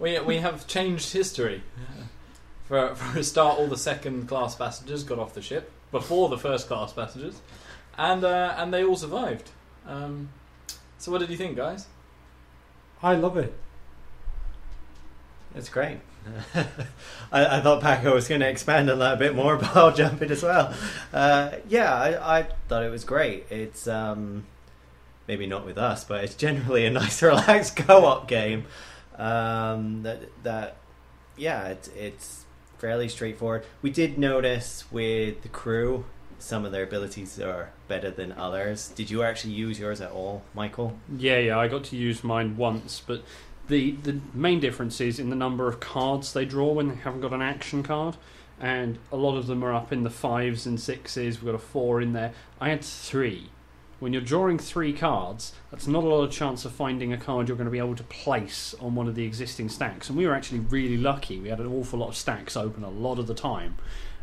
We 0.01 0.19
we 0.19 0.37
have 0.37 0.65
changed 0.65 1.13
history. 1.13 1.61
For 2.65 2.95
for 2.95 3.19
a 3.19 3.23
start, 3.23 3.59
all 3.59 3.67
the 3.67 3.77
second 3.77 4.27
class 4.27 4.55
passengers 4.55 5.03
got 5.03 5.19
off 5.19 5.35
the 5.35 5.41
ship 5.41 5.71
before 5.91 6.27
the 6.27 6.39
first 6.39 6.67
class 6.67 6.91
passengers, 6.91 7.39
and 7.97 8.23
uh, 8.23 8.55
and 8.57 8.73
they 8.73 8.83
all 8.83 8.95
survived. 8.95 9.51
Um, 9.87 10.29
so 10.97 11.11
what 11.11 11.19
did 11.19 11.29
you 11.29 11.37
think, 11.37 11.55
guys? 11.55 11.85
I 13.03 13.15
love 13.15 13.37
it. 13.37 13.53
It's 15.53 15.69
great. 15.69 15.99
I, 17.31 17.57
I 17.57 17.61
thought 17.61 17.81
Paco 17.81 18.13
was 18.13 18.27
going 18.27 18.41
to 18.41 18.47
expand 18.47 18.89
on 18.89 18.99
that 18.99 19.15
a 19.15 19.17
bit 19.17 19.35
more, 19.35 19.57
but 19.57 19.75
I'll 19.75 19.93
jump 19.93 20.21
in 20.21 20.31
as 20.31 20.43
well. 20.43 20.73
Uh, 21.13 21.51
yeah, 21.67 21.93
I, 21.93 22.39
I 22.39 22.47
thought 22.67 22.83
it 22.83 22.89
was 22.89 23.03
great. 23.03 23.47
It's 23.49 23.87
um, 23.87 24.45
maybe 25.27 25.47
not 25.47 25.65
with 25.65 25.77
us, 25.77 26.03
but 26.03 26.23
it's 26.23 26.35
generally 26.35 26.85
a 26.85 26.91
nice, 26.91 27.21
relaxed 27.23 27.75
co-op 27.75 28.27
game. 28.27 28.65
Um, 29.17 30.03
that 30.03 30.21
that 30.43 30.77
yeah, 31.37 31.67
it's 31.67 31.87
it's 31.89 32.45
fairly 32.77 33.09
straightforward. 33.09 33.65
We 33.81 33.91
did 33.91 34.17
notice 34.17 34.85
with 34.91 35.41
the 35.43 35.49
crew 35.49 36.05
some 36.41 36.65
of 36.65 36.71
their 36.71 36.83
abilities 36.83 37.39
are 37.39 37.71
better 37.87 38.09
than 38.09 38.31
others. 38.31 38.89
Did 38.89 39.09
you 39.11 39.23
actually 39.23 39.53
use 39.53 39.79
yours 39.79 40.01
at 40.01 40.11
all, 40.11 40.41
Michael? 40.53 40.97
Yeah, 41.15 41.37
yeah, 41.37 41.59
I 41.59 41.67
got 41.67 41.83
to 41.85 41.95
use 41.95 42.23
mine 42.23 42.57
once, 42.57 43.01
but 43.05 43.23
the 43.67 43.91
the 43.91 44.19
main 44.33 44.59
difference 44.59 44.99
is 44.99 45.19
in 45.19 45.29
the 45.29 45.35
number 45.35 45.67
of 45.67 45.79
cards 45.79 46.33
they 46.33 46.45
draw 46.45 46.73
when 46.73 46.89
they 46.89 46.95
haven't 46.95 47.21
got 47.21 47.33
an 47.33 47.41
action 47.41 47.83
card, 47.83 48.17
and 48.59 48.97
a 49.11 49.17
lot 49.17 49.37
of 49.37 49.47
them 49.47 49.63
are 49.63 49.73
up 49.73 49.91
in 49.91 50.03
the 50.03 50.09
fives 50.09 50.65
and 50.65 50.79
sixes. 50.79 51.37
We've 51.41 51.51
got 51.51 51.55
a 51.55 51.63
four 51.63 52.01
in 52.01 52.13
there. 52.13 52.33
I 52.59 52.69
had 52.69 52.83
three. 52.83 53.49
When 54.01 54.13
you're 54.13 54.21
drawing 54.23 54.57
three 54.57 54.93
cards, 54.93 55.53
that's 55.69 55.85
not 55.85 56.03
a 56.03 56.07
lot 56.07 56.23
of 56.23 56.31
chance 56.31 56.65
of 56.65 56.71
finding 56.71 57.13
a 57.13 57.17
card 57.17 57.47
you're 57.47 57.55
going 57.55 57.65
to 57.65 57.71
be 57.71 57.77
able 57.77 57.95
to 57.95 58.03
place 58.05 58.73
on 58.79 58.95
one 58.95 59.07
of 59.07 59.13
the 59.13 59.23
existing 59.23 59.69
stacks. 59.69 60.09
And 60.09 60.17
we 60.17 60.25
were 60.25 60.33
actually 60.33 60.57
really 60.57 60.97
lucky. 60.97 61.39
We 61.39 61.49
had 61.49 61.59
an 61.59 61.67
awful 61.67 61.99
lot 61.99 62.09
of 62.09 62.15
stacks 62.15 62.57
open 62.57 62.83
a 62.83 62.89
lot 62.89 63.19
of 63.19 63.27
the 63.27 63.35
time, 63.35 63.77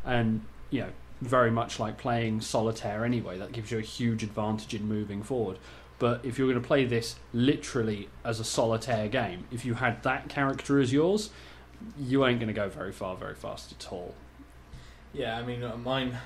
and 0.05 0.43
you 0.71 0.81
know, 0.81 0.91
very 1.21 1.53
much 1.53 1.79
like 1.79 1.97
playing 1.97 2.41
solitaire 2.41 3.05
anyway. 3.05 3.39
That 3.39 3.53
gives 3.53 3.71
you 3.71 3.79
a 3.79 3.83
huge 3.83 4.25
advantage 4.25 4.75
in 4.75 4.89
moving 4.89 5.23
forward. 5.23 5.59
But 6.01 6.25
if 6.25 6.41
you're 6.41 6.49
going 6.49 6.61
to 6.61 6.67
play 6.67 6.85
this 6.85 7.15
literally 7.33 8.09
as 8.25 8.41
a 8.41 8.45
solitaire 8.45 9.07
game, 9.07 9.45
if 9.53 9.65
you 9.65 9.75
had 9.75 10.03
that 10.03 10.29
character 10.29 10.81
as 10.81 10.93
yours, 10.93 11.31
you 11.97 12.27
ain't 12.27 12.41
going 12.41 12.49
to 12.49 12.53
go 12.53 12.69
very 12.69 12.91
far, 12.91 13.15
very 13.15 13.37
fast 13.37 13.71
at 13.71 13.93
all. 13.93 14.17
Yeah, 15.13 15.39
I 15.39 15.45
mean, 15.45 15.63
uh, 15.63 15.77
mine, 15.77 16.19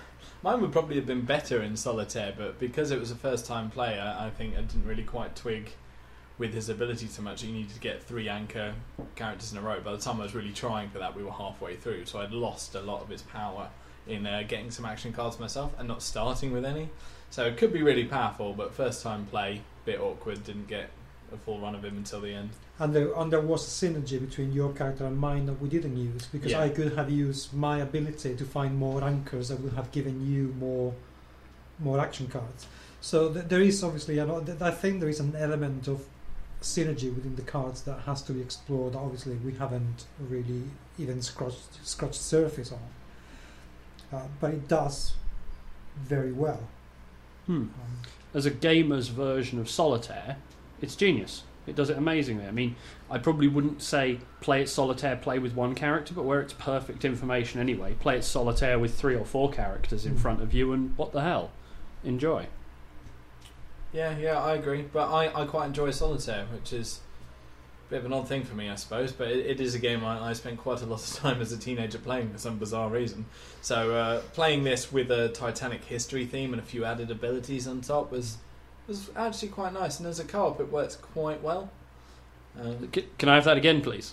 mine 0.43 0.61
would 0.61 0.73
probably 0.73 0.97
have 0.97 1.07
been 1.07 1.23
better 1.23 1.63
in 1.63 1.77
solitaire, 1.77 2.35
but 2.37 2.59
because 2.59 2.91
it 2.91 2.99
was 2.99 3.11
a 3.11 3.17
first-time 3.17 3.71
player, 3.71 4.17
I 4.19 4.31
think 4.31 4.57
I 4.57 4.63
didn't 4.63 4.87
really 4.87 5.05
quite 5.05 5.37
twig 5.37 5.71
with 6.39 6.55
his 6.55 6.69
ability 6.69 7.07
so 7.07 7.23
much. 7.23 7.43
He 7.43 7.53
needed 7.53 7.75
to 7.75 7.81
get 7.81 8.03
three 8.03 8.29
anchor 8.29 8.75
characters 9.15 9.53
in 9.53 9.59
a 9.59 9.61
row. 9.61 9.81
By 9.81 9.93
the 9.93 9.99
time 9.99 10.21
I 10.21 10.25
was 10.25 10.35
really 10.35 10.53
trying 10.53 10.91
for 10.91 10.99
that, 10.99 11.15
we 11.15 11.23
were 11.23 11.31
halfway 11.31 11.77
through, 11.77 12.07
so 12.07 12.21
I'd 12.21 12.33
lost 12.33 12.75
a 12.75 12.81
lot 12.81 13.03
of 13.03 13.09
his 13.09 13.23
power 13.23 13.69
in 14.07 14.27
uh, 14.27 14.43
getting 14.49 14.71
some 14.71 14.85
action 14.85 15.13
cards 15.13 15.39
myself 15.39 15.73
and 15.79 15.87
not 15.87 16.03
starting 16.03 16.53
with 16.53 16.65
any. 16.65 16.89
So 17.31 17.47
it 17.47 17.57
could 17.57 17.73
be 17.73 17.83
really 17.83 18.05
powerful, 18.05 18.53
but 18.53 18.75
first 18.75 19.03
time 19.03 19.27
play, 19.27 19.61
bit 19.85 20.01
awkward. 20.01 20.45
Didn't 20.45 20.69
get 20.69 20.91
a 21.33 21.37
full 21.37 21.61
run 21.61 21.75
of 21.75 21.85
him 21.85 21.97
until 21.97 22.21
the 22.21 22.35
end. 22.35 22.51
And 22.83 22.93
there, 22.97 23.13
and 23.17 23.33
there 23.33 23.41
was 23.41 23.63
a 23.65 23.87
synergy 23.87 24.19
between 24.29 24.53
your 24.53 24.73
character 24.73 25.07
and 25.07 25.17
mine 25.17 25.47
that 25.47 25.61
we 25.63 25.69
didn't 25.69 25.97
use 25.97 26.27
because 26.27 26.51
Yeah. 26.51 26.63
I 26.67 26.69
could 26.69 26.93
have 26.97 27.09
used 27.11 27.55
my 27.55 27.79
ability 27.79 28.35
to 28.35 28.45
find 28.45 28.77
more 28.77 29.05
anchors 29.05 29.47
that 29.51 29.61
would 29.61 29.75
have 29.75 29.93
given 29.93 30.17
you 30.33 30.43
more 30.59 30.93
more 31.79 32.01
action 32.01 32.27
cards. 32.27 32.67
So 33.01 33.33
th- 33.33 33.47
there 33.47 33.63
is 33.63 33.83
obviously, 33.85 34.19
an, 34.19 34.29
I 34.61 34.73
think 34.73 35.01
there 35.01 35.09
is 35.09 35.21
an 35.21 35.35
element 35.37 35.87
of 35.89 35.99
synergy 36.61 37.09
within 37.15 37.35
the 37.37 37.43
cards 37.43 37.83
that 37.83 38.01
has 38.01 38.23
to 38.23 38.33
be 38.33 38.41
explored. 38.41 38.95
Obviously, 38.97 39.35
we 39.37 39.53
haven't 39.65 40.07
really 40.19 40.65
even 40.99 41.23
scratched 41.23 41.75
scratched 41.85 42.23
surface 42.37 42.73
on, 42.79 42.85
uh, 44.13 44.27
but 44.41 44.51
it 44.59 44.67
does 44.69 45.15
very 46.15 46.33
well. 46.33 46.63
Hmm. 47.47 47.53
Um, 47.53 47.71
As 48.35 48.45
a 48.47 48.51
gamer's 48.51 49.09
version 49.09 49.61
of 49.61 49.69
solitaire, 49.71 50.37
it's 50.81 50.97
genius. 50.97 51.43
It 51.67 51.77
does 51.77 51.91
it 51.91 51.97
amazingly. 51.97 52.45
I 52.47 52.51
mean, 52.51 52.75
I 53.11 53.19
probably 53.19 53.47
wouldn't 53.47 53.83
say 53.83 54.19
play 54.41 54.63
it 54.63 54.69
solitaire, 54.69 55.15
play 55.17 55.39
with 55.39 55.55
one 55.55 55.75
character, 55.77 56.13
but 56.13 56.25
where 56.25 56.41
it's 56.41 56.53
perfect 56.55 57.05
information 57.05 57.61
anyway, 57.61 57.95
play 58.01 58.17
it 58.19 58.25
solitaire 58.25 58.79
with 58.79 58.95
three 58.99 59.15
or 59.15 59.25
four 59.25 59.51
characters 59.51 60.05
in 60.05 60.15
Mm. 60.17 60.19
front 60.19 60.43
of 60.43 60.53
you, 60.53 60.73
and 60.73 60.97
what 60.97 61.13
the 61.13 61.21
hell? 61.23 61.51
Enjoy. 62.03 62.47
Yeah, 63.93 64.17
yeah, 64.19 64.41
I 64.43 64.55
agree. 64.55 64.83
But 64.93 65.11
I, 65.13 65.43
I 65.43 65.45
quite 65.47 65.67
enjoy 65.67 65.91
solitaire, 65.91 66.47
which 66.53 66.73
is 66.73 67.01
a 67.89 67.91
bit 67.91 67.99
of 68.01 68.07
an 68.07 68.13
odd 68.13 68.27
thing 68.27 68.43
for 68.43 68.55
me, 68.55 68.69
I 68.71 68.75
suppose. 68.75 69.13
But 69.13 69.29
it, 69.29 69.47
it 69.47 69.61
is 69.61 69.75
a 69.75 69.79
game 69.79 70.03
I, 70.05 70.31
I 70.31 70.33
spent 70.33 70.59
quite 70.59 70.81
a 70.83 70.87
lot 70.87 71.01
of 71.07 71.15
time 71.17 71.41
as 71.41 71.53
a 71.53 71.59
teenager 71.59 71.99
playing 71.99 72.31
for 72.33 72.39
some 72.39 72.59
bizarre 72.59 72.89
reason. 72.89 73.27
So 73.61 73.95
uh, 73.95 74.21
playing 74.33 74.65
this 74.65 74.91
with 74.91 75.11
a 75.11 75.29
Titanic 75.29 75.85
history 75.85 76.25
theme 76.27 76.53
and 76.53 76.61
a 76.61 76.65
few 76.65 76.85
added 76.85 77.11
abilities 77.11 77.69
on 77.69 77.83
top 77.83 78.11
was 78.11 78.39
was 78.93 79.11
actually 79.17 79.49
quite 79.49 79.73
nice. 79.73 79.99
And 79.99 80.07
as 80.07 80.21
a 80.21 80.25
co-op, 80.25 80.61
it 80.61 80.71
works 80.71 80.97
quite 80.97 81.43
well. 81.43 81.71
Um, 82.61 82.91
C- 82.95 83.07
can 83.17 83.31
I 83.31 83.37
have 83.37 83.45
that 83.45 83.57
again, 83.57 83.81
please? 83.81 84.13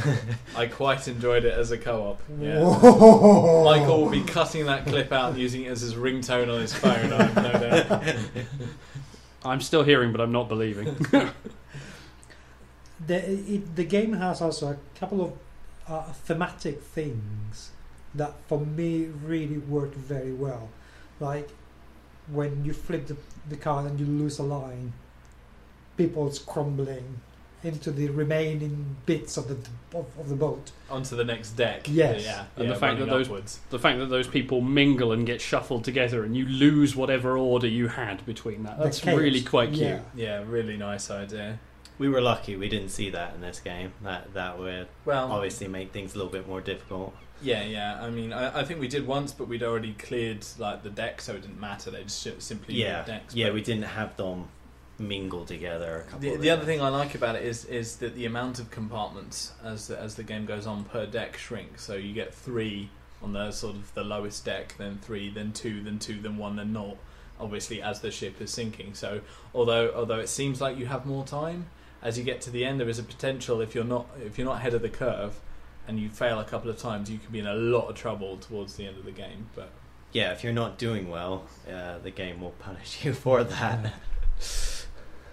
I 0.56 0.66
quite 0.66 1.06
enjoyed 1.06 1.44
it 1.44 1.54
as 1.54 1.70
a 1.70 1.78
co-op. 1.78 2.20
Yeah. 2.40 2.60
Michael 2.60 4.02
will 4.02 4.10
be 4.10 4.24
cutting 4.24 4.66
that 4.66 4.84
clip 4.86 5.12
out 5.12 5.30
and 5.30 5.38
using 5.38 5.62
it 5.62 5.68
as 5.68 5.80
his 5.80 5.94
ringtone 5.94 6.52
on 6.52 6.60
his 6.60 6.74
phone. 6.74 7.12
I 7.12 7.22
have 7.22 7.36
no 7.36 7.52
doubt. 7.52 8.04
I'm 9.44 9.60
still 9.60 9.84
hearing, 9.84 10.10
but 10.10 10.20
I'm 10.20 10.32
not 10.32 10.48
believing. 10.48 10.94
the 13.06 13.30
it, 13.30 13.76
the 13.76 13.84
game 13.84 14.14
has 14.14 14.42
also 14.42 14.72
a 14.72 14.76
couple 14.98 15.22
of 15.22 15.32
uh, 15.86 16.12
thematic 16.12 16.82
things 16.82 17.70
that 18.12 18.34
for 18.48 18.58
me 18.58 19.04
really 19.04 19.58
work 19.58 19.94
very 19.94 20.32
well 20.32 20.68
like 21.20 21.50
when 22.28 22.64
you 22.64 22.72
flip 22.72 23.06
the, 23.06 23.16
the 23.48 23.56
card 23.56 23.86
and 23.86 24.00
you 24.00 24.06
lose 24.06 24.38
a 24.38 24.42
line 24.42 24.92
people's 25.96 26.38
crumbling 26.38 27.20
into 27.64 27.90
the 27.90 28.08
remaining 28.10 28.96
bits 29.06 29.36
of 29.36 29.48
the 29.48 29.56
of, 29.96 30.06
of 30.18 30.28
the 30.28 30.34
boat 30.34 30.70
Onto 30.90 31.16
the 31.16 31.24
next 31.24 31.52
deck. 31.52 31.86
Yes. 31.90 32.24
Yeah. 32.24 32.44
And 32.56 32.66
yeah, 32.66 32.74
the 32.74 32.78
fact 32.78 33.00
that 33.00 33.08
those- 33.08 33.26
upwards. 33.26 33.58
the 33.70 33.78
fact 33.78 33.98
that 33.98 34.06
those 34.06 34.28
people 34.28 34.60
mingle 34.60 35.10
and 35.12 35.26
get 35.26 35.40
shuffled 35.40 35.82
together, 35.84 36.22
and 36.22 36.36
you 36.36 36.46
lose 36.46 36.94
whatever 36.94 37.36
order 37.36 37.66
you 37.66 37.88
had 37.88 38.24
between 38.24 38.62
that. 38.64 38.78
That's 38.78 39.04
really 39.04 39.42
quite 39.42 39.70
cute. 39.70 39.80
Yeah. 39.80 40.00
Yeah, 40.14 40.44
really 40.46 40.76
nice 40.76 41.10
idea. 41.10 41.58
We 41.98 42.08
were 42.08 42.20
lucky 42.20 42.56
we 42.56 42.68
didn't 42.68 42.90
see 42.90 43.10
that 43.10 43.34
in 43.34 43.40
this 43.40 43.60
game. 43.60 43.92
That 44.02 44.34
that 44.34 44.58
would 44.58 44.88
Well, 45.04 45.32
obviously 45.32 45.68
make 45.68 45.92
things 45.92 46.14
a 46.14 46.18
little 46.18 46.32
bit 46.32 46.46
more 46.46 46.60
difficult. 46.60 47.14
yeah, 47.42 47.62
yeah. 47.64 47.98
I 48.02 48.10
mean, 48.10 48.32
I, 48.32 48.60
I 48.60 48.64
think 48.64 48.80
we 48.80 48.88
did 48.88 49.06
once, 49.06 49.32
but 49.32 49.48
we'd 49.48 49.62
already 49.62 49.92
cleared 49.94 50.44
like 50.58 50.82
the 50.82 50.90
deck, 50.90 51.20
so 51.20 51.34
it 51.34 51.42
didn't 51.42 51.60
matter. 51.60 51.90
They 51.90 52.02
just 52.02 52.42
simply 52.42 52.74
Yeah, 52.74 53.04
decks. 53.04 53.34
yeah, 53.34 53.50
we 53.50 53.62
didn't 53.62 53.84
have 53.84 54.16
them 54.16 54.48
mingle 54.98 55.44
together. 55.44 55.98
A 56.00 56.02
couple 56.04 56.20
The, 56.20 56.34
of 56.34 56.40
the 56.40 56.50
other 56.50 56.64
thing 56.64 56.80
I 56.80 56.88
like 56.88 57.14
about 57.14 57.36
it 57.36 57.42
is 57.44 57.64
is 57.66 57.96
that 57.96 58.14
the 58.14 58.24
amount 58.26 58.58
of 58.58 58.70
compartments 58.70 59.52
as 59.62 59.88
the, 59.88 59.98
as 59.98 60.14
the 60.14 60.22
game 60.22 60.46
goes 60.46 60.66
on 60.66 60.84
per 60.84 61.06
deck 61.06 61.36
shrinks. 61.36 61.82
So 61.82 61.94
you 61.94 62.12
get 62.14 62.32
three 62.34 62.88
on 63.22 63.32
the 63.32 63.50
sort 63.52 63.76
of 63.76 63.92
the 63.94 64.04
lowest 64.04 64.44
deck, 64.44 64.74
then 64.78 64.98
three, 64.98 65.30
then 65.30 65.52
two, 65.52 65.82
then 65.82 65.98
two, 65.98 66.20
then 66.20 66.36
one, 66.36 66.56
then 66.56 66.72
naught. 66.72 66.98
Obviously, 67.38 67.82
as 67.82 68.00
the 68.00 68.10
ship 68.10 68.40
is 68.40 68.50
sinking. 68.50 68.94
So 68.94 69.20
although 69.54 69.92
although 69.94 70.20
it 70.20 70.28
seems 70.30 70.60
like 70.62 70.78
you 70.78 70.86
have 70.86 71.04
more 71.04 71.24
time, 71.24 71.66
as 72.02 72.18
you 72.18 72.24
get 72.24 72.40
to 72.42 72.50
the 72.50 72.64
end, 72.64 72.80
there 72.80 72.88
is 72.88 72.98
a 72.98 73.02
potential 73.02 73.60
if 73.60 73.74
you're 73.74 73.84
not 73.84 74.06
if 74.24 74.38
you're 74.38 74.46
not 74.46 74.56
ahead 74.56 74.74
of 74.74 74.82
the 74.82 74.88
curve, 74.88 75.40
and 75.88 75.98
you 75.98 76.08
fail 76.08 76.40
a 76.40 76.44
couple 76.44 76.70
of 76.70 76.78
times, 76.78 77.10
you 77.10 77.18
can 77.18 77.30
be 77.30 77.38
in 77.38 77.46
a 77.46 77.54
lot 77.54 77.88
of 77.88 77.96
trouble 77.96 78.36
towards 78.36 78.76
the 78.76 78.86
end 78.86 78.98
of 78.98 79.04
the 79.04 79.12
game. 79.12 79.48
But 79.54 79.70
yeah, 80.12 80.32
if 80.32 80.42
you're 80.42 80.52
not 80.52 80.78
doing 80.78 81.08
well, 81.08 81.44
uh, 81.70 81.98
the 81.98 82.10
game 82.10 82.40
will 82.40 82.54
punish 82.58 83.04
you 83.04 83.12
for 83.24 83.44
that. 83.44 83.94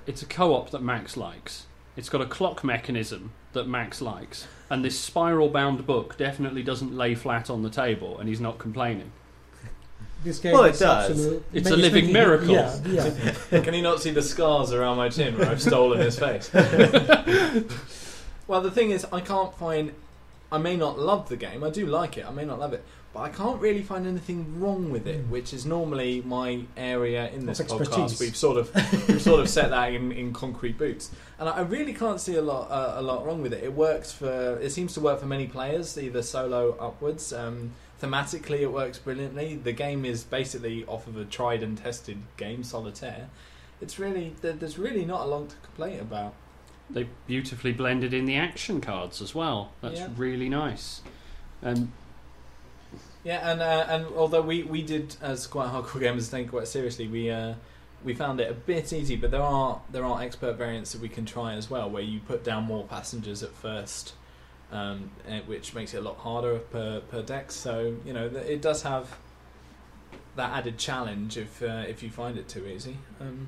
It's 0.06 0.22
a 0.22 0.26
co-op 0.26 0.72
that 0.72 0.82
Max 0.82 1.16
likes. 1.16 1.66
It's 1.96 2.10
got 2.10 2.20
a 2.20 2.26
clock 2.26 2.62
mechanism 2.62 3.32
that 3.54 3.70
Max 3.70 4.02
likes, 4.02 4.48
and 4.70 4.84
this 4.84 5.00
spiral-bound 5.00 5.88
book 5.88 6.18
definitely 6.18 6.62
doesn't 6.62 6.94
lay 6.94 7.16
flat 7.16 7.50
on 7.50 7.64
the 7.64 7.70
table, 7.70 8.20
and 8.20 8.28
he's 8.28 8.42
not 8.42 8.58
complaining. 8.58 9.14
This 10.24 10.40
game 10.40 10.54
Well, 10.54 10.64
it 10.66 10.72
is 10.72 10.80
does. 10.80 11.10
absolute- 11.12 11.44
It's 11.54 11.70
a 11.70 11.76
living 11.76 12.06
making- 12.06 12.14
miracle. 12.14 12.50
yeah, 12.50 12.78
yeah. 12.86 13.60
Can 13.62 13.74
you 13.74 13.82
not 13.82 14.02
see 14.02 14.12
the 14.12 14.22
scars 14.22 14.72
around 14.72 14.98
my 14.98 15.10
chin 15.10 15.38
where 15.38 15.50
I've 15.50 15.62
stolen 15.62 16.00
his 16.00 16.18
face? 16.18 16.50
well, 18.48 18.62
the 18.62 18.72
thing 18.72 18.92
is, 18.92 19.06
I 19.12 19.22
can't 19.22 19.56
find. 19.58 19.94
I 20.52 20.58
may 20.60 20.76
not 20.76 21.00
love 21.00 21.30
the 21.30 21.38
game. 21.38 21.64
I 21.64 21.70
do 21.72 21.86
like 21.88 22.18
it. 22.18 22.26
I 22.28 22.32
may 22.32 22.46
not 22.46 22.60
love 22.60 22.74
it, 22.74 22.84
but 23.12 23.22
I 23.22 23.30
can't 23.30 23.60
really 23.60 23.82
find 23.82 24.06
anything 24.06 24.60
wrong 24.60 24.92
with 24.92 25.08
it, 25.08 25.26
Mm. 25.26 25.30
which 25.32 25.52
is 25.52 25.66
normally 25.66 26.22
my 26.24 26.62
area 26.78 27.28
in 27.32 27.48
this 27.48 27.60
Of 27.60 27.68
podcast. 27.70 27.82
expertise. 27.88 28.20
We've 28.20 28.36
sort 28.38 28.58
of 28.58 28.70
we've 29.08 29.22
sort 29.22 29.40
of 29.40 29.50
set 29.50 29.72
that 29.72 29.92
in, 29.94 30.12
in 30.12 30.32
concrete 30.32 30.78
boots, 30.78 31.10
and 31.40 31.50
I 31.50 31.54
I 31.54 31.62
really 31.62 31.94
can't 31.94 32.20
see 32.22 32.36
a 32.36 32.42
lot 32.42 32.70
uh, 32.70 32.94
a 32.98 33.02
lot 33.02 33.26
wrong 33.26 33.42
with 33.42 33.54
it. 33.54 33.64
It 33.64 33.74
works 33.74 34.12
for. 34.12 34.60
It 34.60 34.72
seems 34.72 34.94
to 34.94 35.00
work 35.02 35.20
for 35.20 35.26
many 35.26 35.48
players, 35.48 35.98
either 35.98 36.22
solo 36.22 36.78
upwards. 36.80 37.34
Um, 37.34 37.72
thematically, 38.04 38.60
it 38.62 38.72
works 38.72 39.00
brilliantly. 39.00 39.56
The 39.56 39.72
game 39.72 40.04
is 40.06 40.24
basically 40.24 40.86
off 40.86 41.08
of 41.08 41.18
a 41.18 41.26
tried 41.26 41.64
and 41.64 41.78
tested 41.78 42.18
game, 42.38 42.64
Solitaire. 42.64 43.30
It's 43.82 43.98
really 43.98 44.36
there's 44.42 44.78
really 44.78 45.06
not 45.06 45.22
a 45.22 45.26
lot 45.26 45.50
to 45.50 45.56
complain 45.58 46.00
about. 46.00 46.34
They 46.90 47.08
beautifully 47.28 47.72
blended 47.72 48.14
in 48.14 48.26
the 48.26 48.36
action 48.36 48.82
cards 48.82 49.22
as 49.22 49.34
well. 49.34 49.72
That's 49.82 50.00
Yeah. 50.00 50.10
really 50.18 50.50
nice. 50.50 51.02
And 51.62 51.92
Yeah, 53.24 53.50
and 53.52 53.62
uh, 53.62 53.86
and 53.88 54.06
although 54.16 54.42
we, 54.42 54.64
we 54.64 54.82
did 54.82 55.16
as 55.22 55.48
quite 55.48 55.70
hardcore 55.70 56.02
gamers 56.02 56.28
think 56.28 56.50
quite 56.50 56.68
seriously, 56.68 57.08
we 57.08 57.30
uh, 57.32 57.54
we 58.04 58.14
found 58.14 58.42
it 58.42 58.52
a 58.52 58.54
bit 58.54 58.92
easy. 58.92 59.16
But 59.16 59.32
there 59.32 59.42
are 59.42 59.82
there 59.90 60.04
are 60.04 60.22
expert 60.22 60.54
variants 60.58 60.92
that 60.92 61.02
we 61.02 61.08
can 61.10 61.26
try 61.26 61.54
as 61.54 61.70
well, 61.70 61.90
where 61.90 62.04
you 62.04 62.20
put 62.20 62.44
down 62.44 62.66
more 62.66 62.84
passengers 62.84 63.42
at 63.42 63.52
first, 63.52 64.14
um, 64.74 65.12
eh, 65.28 65.42
which 65.46 65.74
makes 65.74 65.94
it 65.94 65.98
a 65.98 66.02
lot 66.02 66.18
harder 66.18 66.58
per 66.60 67.02
per 67.02 67.22
deck. 67.22 67.52
So 67.52 67.96
you 68.04 68.12
know 68.12 68.26
it 68.26 68.62
does 68.62 68.82
have 68.84 69.16
that 70.36 70.52
added 70.52 70.78
challenge 70.78 71.38
if 71.38 71.62
uh, 71.62 71.84
if 71.88 72.02
you 72.04 72.10
find 72.10 72.38
it 72.38 72.48
too 72.50 72.66
easy. 72.66 72.98
Um, 73.22 73.48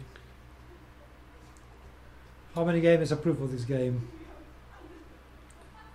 How 2.54 2.64
many 2.64 2.80
gamers 2.80 3.12
approve 3.12 3.42
of 3.42 3.52
this 3.52 3.66
game? 3.66 4.08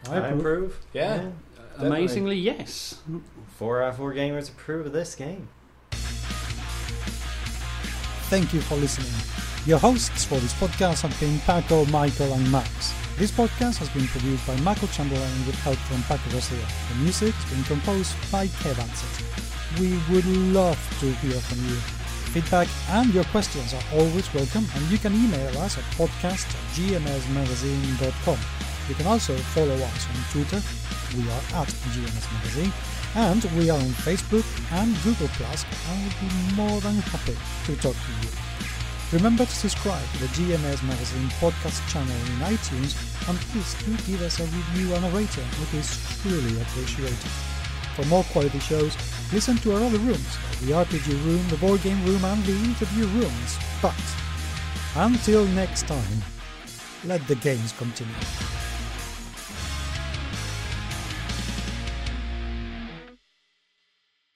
I 0.08 0.16
approve. 0.16 0.78
yeah, 0.94 1.30
Amazingly, 1.76 2.36
yes. 2.36 3.00
Four 3.56 3.82
out 3.82 3.90
of 3.90 3.96
four 3.96 4.14
gamers 4.14 4.48
approve 4.48 4.86
of 4.86 4.92
this 4.92 5.14
game. 5.14 5.48
Thank 8.30 8.54
you 8.54 8.60
for 8.60 8.76
listening. 8.76 9.12
Your 9.66 9.78
hosts 9.78 10.24
for 10.24 10.36
this 10.36 10.54
podcast 10.54 11.02
have 11.02 11.18
been 11.20 11.38
Paco, 11.40 11.84
Michael, 11.86 12.32
and 12.32 12.50
Max. 12.50 12.94
This 13.20 13.32
podcast 13.32 13.76
has 13.84 13.90
been 13.90 14.06
produced 14.06 14.46
by 14.46 14.56
Michael 14.64 14.88
Chamberlain 14.88 15.44
with 15.44 15.54
help 15.56 15.76
from 15.76 16.02
Paco 16.04 16.24
Garcia. 16.32 16.64
The 16.88 16.94
music 17.04 17.34
has 17.34 17.52
been 17.52 17.64
composed 17.64 18.16
by 18.32 18.46
Kev 18.64 18.80
Ansett. 18.80 19.12
We 19.76 19.92
would 20.08 20.24
love 20.56 20.80
to 21.00 21.12
hear 21.20 21.36
from 21.36 21.60
you. 21.68 21.76
Feedback 22.32 22.66
and 22.88 23.12
your 23.12 23.24
questions 23.24 23.74
are 23.74 23.84
always 23.92 24.32
welcome, 24.32 24.64
and 24.74 24.90
you 24.90 24.96
can 24.96 25.12
email 25.12 25.52
us 25.58 25.76
at 25.76 25.84
podcast 26.00 26.48
at 26.48 26.64
gmsmagazine.com. 26.72 28.38
You 28.88 28.94
can 28.94 29.06
also 29.06 29.36
follow 29.52 29.76
us 29.76 30.06
on 30.08 30.16
Twitter. 30.32 30.62
We 31.12 31.28
are 31.28 31.60
at 31.60 31.68
GMS 31.92 32.24
Magazine, 32.32 32.72
and 33.16 33.44
we 33.52 33.68
are 33.68 33.76
on 33.76 33.92
Facebook 34.00 34.48
and 34.80 34.96
Google 35.04 35.28
Plus, 35.36 35.66
and 35.92 36.08
we'll 36.08 36.24
be 36.24 36.56
more 36.56 36.80
than 36.80 36.96
happy 37.12 37.36
to 37.66 37.76
talk 37.84 37.92
to 37.92 38.12
you. 38.24 38.32
Remember 39.12 39.44
to 39.44 39.50
subscribe 39.50 40.08
to 40.12 40.18
the 40.20 40.26
GMS 40.28 40.86
Magazine 40.86 41.28
podcast 41.40 41.82
channel 41.90 42.14
in 42.14 42.54
iTunes, 42.54 42.94
and 43.28 43.36
please 43.50 43.74
do 43.82 43.90
give 44.10 44.22
us 44.22 44.38
a 44.38 44.44
review 44.44 44.94
and 44.94 45.04
a 45.04 45.08
rating, 45.08 45.44
which 45.58 45.74
is 45.74 45.98
truly 46.22 46.60
appreciated. 46.62 47.30
For 47.96 48.04
more 48.06 48.22
quality 48.24 48.60
shows, 48.60 48.96
listen 49.32 49.56
to 49.58 49.74
our 49.74 49.82
other 49.82 49.98
rooms, 49.98 50.38
the 50.60 50.72
RPG 50.72 51.24
room, 51.24 51.46
the 51.48 51.56
board 51.56 51.82
game 51.82 52.04
room, 52.06 52.24
and 52.24 52.44
the 52.44 52.52
interview 52.52 53.06
rooms. 53.06 53.58
But 53.82 54.00
until 54.94 55.44
next 55.46 55.88
time, 55.88 56.22
let 57.04 57.26
the 57.26 57.34
games 57.34 57.72
continue. 57.72 58.14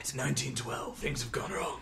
it's 0.01 0.15
1912. 0.15 0.99
Things 0.99 1.23
have 1.23 1.33
gone 1.33 1.51
wrong. 1.51 1.81